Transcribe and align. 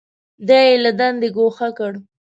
دی 0.47 0.61
یې 0.69 0.75
له 0.83 0.91
دندې 0.99 1.29
ګوښه 1.35 1.69
کړ. 1.77 1.91